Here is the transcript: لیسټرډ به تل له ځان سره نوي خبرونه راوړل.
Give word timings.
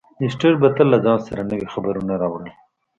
لیسټرډ 0.19 0.55
به 0.61 0.69
تل 0.75 0.87
له 0.93 0.99
ځان 1.05 1.19
سره 1.27 1.41
نوي 1.51 1.67
خبرونه 1.73 2.13
راوړل. 2.21 2.47